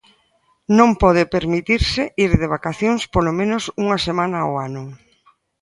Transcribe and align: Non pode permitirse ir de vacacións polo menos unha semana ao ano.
Non 0.77 0.89
pode 1.01 1.23
permitirse 1.35 2.03
ir 2.25 2.31
de 2.41 2.47
vacacións 2.55 3.01
polo 3.13 3.31
menos 3.39 3.63
unha 3.83 3.97
semana 4.07 4.37
ao 4.41 4.53
ano. 4.67 4.83